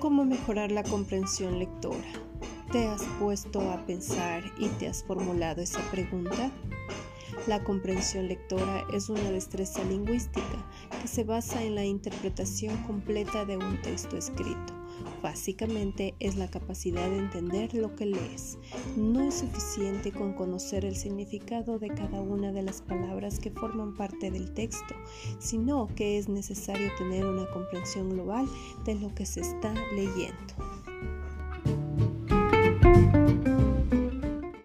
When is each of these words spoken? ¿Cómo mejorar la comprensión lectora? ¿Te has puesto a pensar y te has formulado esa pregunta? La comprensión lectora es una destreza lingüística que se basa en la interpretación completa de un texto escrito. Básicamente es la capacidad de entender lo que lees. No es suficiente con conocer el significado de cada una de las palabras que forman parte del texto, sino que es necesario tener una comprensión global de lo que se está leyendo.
¿Cómo 0.00 0.24
mejorar 0.24 0.70
la 0.70 0.84
comprensión 0.84 1.58
lectora? 1.58 1.98
¿Te 2.70 2.86
has 2.86 3.02
puesto 3.18 3.60
a 3.72 3.84
pensar 3.84 4.44
y 4.56 4.68
te 4.68 4.86
has 4.86 5.02
formulado 5.02 5.60
esa 5.60 5.80
pregunta? 5.90 6.52
La 7.48 7.64
comprensión 7.64 8.28
lectora 8.28 8.84
es 8.94 9.08
una 9.08 9.32
destreza 9.32 9.82
lingüística 9.82 10.64
que 11.02 11.08
se 11.08 11.24
basa 11.24 11.64
en 11.64 11.74
la 11.74 11.84
interpretación 11.84 12.76
completa 12.84 13.44
de 13.44 13.56
un 13.56 13.82
texto 13.82 14.16
escrito. 14.16 14.72
Básicamente 15.22 16.14
es 16.20 16.36
la 16.36 16.48
capacidad 16.48 17.08
de 17.08 17.18
entender 17.18 17.74
lo 17.74 17.94
que 17.96 18.06
lees. 18.06 18.58
No 18.96 19.22
es 19.22 19.34
suficiente 19.34 20.12
con 20.12 20.34
conocer 20.34 20.84
el 20.84 20.96
significado 20.96 21.78
de 21.78 21.88
cada 21.88 22.20
una 22.20 22.52
de 22.52 22.62
las 22.62 22.82
palabras 22.82 23.38
que 23.38 23.50
forman 23.50 23.94
parte 23.94 24.30
del 24.30 24.52
texto, 24.54 24.94
sino 25.38 25.88
que 25.94 26.18
es 26.18 26.28
necesario 26.28 26.90
tener 26.98 27.26
una 27.26 27.48
comprensión 27.50 28.10
global 28.10 28.46
de 28.84 28.94
lo 28.94 29.14
que 29.14 29.26
se 29.26 29.40
está 29.40 29.72
leyendo. 29.94 30.67